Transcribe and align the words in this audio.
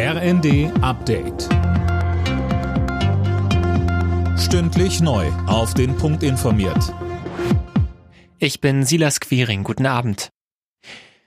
RND 0.00 0.70
Update. 0.80 1.48
Stündlich 4.38 5.00
neu. 5.00 5.26
Auf 5.48 5.74
den 5.74 5.96
Punkt 5.96 6.22
informiert. 6.22 6.94
Ich 8.38 8.60
bin 8.60 8.84
Silas 8.84 9.18
Quiring. 9.18 9.64
Guten 9.64 9.86
Abend. 9.86 10.28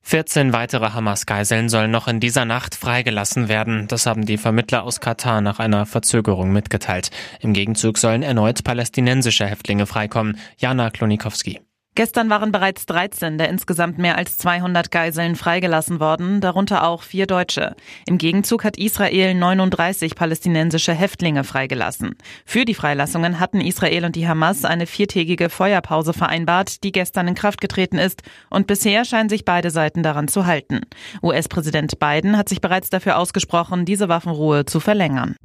14 0.00 0.54
weitere 0.54 0.92
Hamas-Geiseln 0.92 1.68
sollen 1.68 1.90
noch 1.90 2.08
in 2.08 2.20
dieser 2.20 2.46
Nacht 2.46 2.74
freigelassen 2.74 3.50
werden. 3.50 3.86
Das 3.86 4.06
haben 4.06 4.24
die 4.24 4.38
Vermittler 4.38 4.84
aus 4.84 4.98
Katar 4.98 5.42
nach 5.42 5.58
einer 5.58 5.84
Verzögerung 5.84 6.50
mitgeteilt. 6.50 7.10
Im 7.40 7.52
Gegenzug 7.52 7.98
sollen 7.98 8.22
erneut 8.22 8.64
palästinensische 8.64 9.44
Häftlinge 9.44 9.84
freikommen. 9.84 10.38
Jana 10.56 10.88
Klonikowski. 10.88 11.60
Gestern 11.96 12.28
waren 12.28 12.50
bereits 12.50 12.86
13 12.86 13.38
der 13.38 13.48
insgesamt 13.48 13.98
mehr 13.98 14.18
als 14.18 14.36
200 14.38 14.90
Geiseln 14.90 15.36
freigelassen 15.36 16.00
worden, 16.00 16.40
darunter 16.40 16.84
auch 16.88 17.02
vier 17.02 17.28
Deutsche. 17.28 17.76
Im 18.06 18.18
Gegenzug 18.18 18.64
hat 18.64 18.76
Israel 18.76 19.32
39 19.34 20.16
palästinensische 20.16 20.92
Häftlinge 20.92 21.44
freigelassen. 21.44 22.16
Für 22.44 22.64
die 22.64 22.74
Freilassungen 22.74 23.38
hatten 23.38 23.60
Israel 23.60 24.06
und 24.06 24.16
die 24.16 24.26
Hamas 24.26 24.64
eine 24.64 24.86
viertägige 24.86 25.50
Feuerpause 25.50 26.12
vereinbart, 26.12 26.82
die 26.82 26.90
gestern 26.90 27.28
in 27.28 27.36
Kraft 27.36 27.60
getreten 27.60 27.98
ist, 27.98 28.22
und 28.50 28.66
bisher 28.66 29.04
scheinen 29.04 29.28
sich 29.28 29.44
beide 29.44 29.70
Seiten 29.70 30.02
daran 30.02 30.26
zu 30.26 30.46
halten. 30.46 30.80
US-Präsident 31.22 32.00
Biden 32.00 32.36
hat 32.36 32.48
sich 32.48 32.60
bereits 32.60 32.90
dafür 32.90 33.18
ausgesprochen, 33.18 33.84
diese 33.84 34.08
Waffenruhe 34.08 34.64
zu 34.64 34.80
verlängern. 34.80 35.36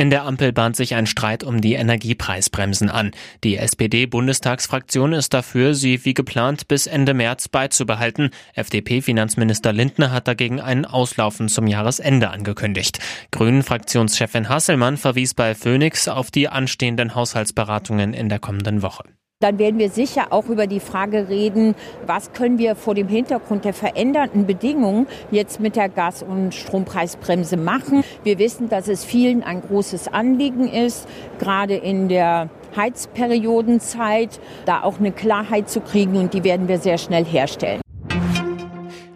In 0.00 0.08
der 0.08 0.24
Ampel 0.24 0.54
bahnt 0.54 0.76
sich 0.76 0.94
ein 0.94 1.04
Streit 1.04 1.44
um 1.44 1.60
die 1.60 1.74
Energiepreisbremsen 1.74 2.88
an. 2.88 3.10
Die 3.44 3.58
SPD-Bundestagsfraktion 3.58 5.12
ist 5.12 5.34
dafür, 5.34 5.74
sie 5.74 6.02
wie 6.06 6.14
geplant 6.14 6.68
bis 6.68 6.86
Ende 6.86 7.12
März 7.12 7.48
beizubehalten. 7.48 8.30
FDP-Finanzminister 8.54 9.74
Lindner 9.74 10.10
hat 10.10 10.26
dagegen 10.26 10.58
ein 10.58 10.86
Auslaufen 10.86 11.50
zum 11.50 11.66
Jahresende 11.66 12.30
angekündigt. 12.30 12.98
Grünen-Fraktionschefin 13.30 14.48
Hasselmann 14.48 14.96
verwies 14.96 15.34
bei 15.34 15.54
Phoenix 15.54 16.08
auf 16.08 16.30
die 16.30 16.48
anstehenden 16.48 17.14
Haushaltsberatungen 17.14 18.14
in 18.14 18.30
der 18.30 18.38
kommenden 18.38 18.80
Woche. 18.80 19.04
Dann 19.42 19.58
werden 19.58 19.78
wir 19.78 19.88
sicher 19.88 20.34
auch 20.34 20.50
über 20.50 20.66
die 20.66 20.80
Frage 20.80 21.30
reden, 21.30 21.74
was 22.04 22.34
können 22.34 22.58
wir 22.58 22.76
vor 22.76 22.94
dem 22.94 23.08
Hintergrund 23.08 23.64
der 23.64 23.72
veränderten 23.72 24.44
Bedingungen 24.44 25.06
jetzt 25.30 25.60
mit 25.60 25.76
der 25.76 25.88
Gas- 25.88 26.22
und 26.22 26.54
Strompreisbremse 26.54 27.56
machen. 27.56 28.04
Wir 28.22 28.38
wissen, 28.38 28.68
dass 28.68 28.86
es 28.86 29.02
vielen 29.02 29.42
ein 29.42 29.62
großes 29.62 30.08
Anliegen 30.08 30.68
ist, 30.68 31.08
gerade 31.38 31.74
in 31.74 32.10
der 32.10 32.50
Heizperiodenzeit, 32.76 34.40
da 34.66 34.82
auch 34.82 34.98
eine 34.98 35.10
Klarheit 35.10 35.70
zu 35.70 35.80
kriegen 35.80 36.16
und 36.16 36.34
die 36.34 36.44
werden 36.44 36.68
wir 36.68 36.76
sehr 36.76 36.98
schnell 36.98 37.24
herstellen. 37.24 37.80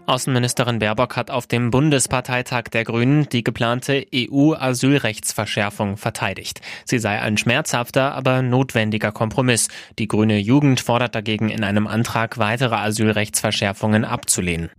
Außenministerin 0.06 0.80
Baerbock 0.80 1.16
hat 1.16 1.30
auf 1.30 1.46
dem 1.46 1.70
Bundesparteitag 1.70 2.64
der 2.64 2.84
Grünen 2.84 3.26
die 3.30 3.42
geplante 3.42 4.06
EU-Asylrechtsverschärfung 4.14 5.96
verteidigt. 5.96 6.60
Sie 6.84 6.98
sei 6.98 7.20
ein 7.20 7.38
schmerzhafter, 7.38 8.14
aber 8.14 8.42
notwendiger 8.42 9.12
Kompromiss. 9.12 9.68
Die 9.98 10.08
grüne 10.08 10.38
Jugend 10.38 10.80
fordert 10.80 11.14
dagegen 11.14 11.48
in 11.48 11.64
einem 11.64 11.86
Antrag 11.86 12.36
weitere 12.36 12.74
Asylrechtsverschärfungen 12.74 14.04
abzulehnen. 14.04 14.70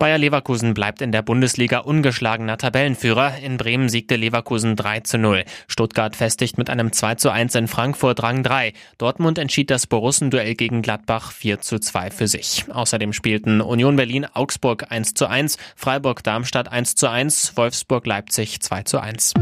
Bayer 0.00 0.16
Leverkusen 0.16 0.72
bleibt 0.72 1.02
in 1.02 1.12
der 1.12 1.20
Bundesliga 1.20 1.80
ungeschlagener 1.80 2.56
Tabellenführer. 2.56 3.36
In 3.42 3.58
Bremen 3.58 3.90
siegte 3.90 4.16
Leverkusen 4.16 4.74
3 4.74 5.00
zu 5.00 5.18
0. 5.18 5.44
Stuttgart 5.68 6.16
festigt 6.16 6.56
mit 6.56 6.70
einem 6.70 6.90
2 6.90 7.16
zu 7.16 7.28
1 7.30 7.54
in 7.54 7.68
Frankfurt 7.68 8.22
Rang 8.22 8.42
3. 8.42 8.72
Dortmund 8.96 9.36
entschied 9.36 9.68
das 9.68 9.86
Borussenduell 9.86 10.54
gegen 10.54 10.80
Gladbach 10.80 11.32
4 11.32 11.60
zu 11.60 11.78
2 11.78 12.12
für 12.12 12.28
sich. 12.28 12.64
Außerdem 12.72 13.12
spielten 13.12 13.60
Union 13.60 13.96
Berlin 13.96 14.24
Augsburg 14.32 14.86
1 14.88 15.12
zu 15.12 15.26
1, 15.26 15.58
Freiburg 15.76 16.24
Darmstadt 16.24 16.72
1 16.72 16.94
zu 16.94 17.10
1, 17.10 17.58
Wolfsburg 17.58 18.06
Leipzig 18.06 18.60
2 18.60 18.82
zu 18.84 19.00
1. 19.00 19.34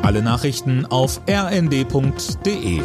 Alle 0.00 0.22
Nachrichten 0.22 0.86
auf 0.86 1.20
rnd.de 1.28 2.80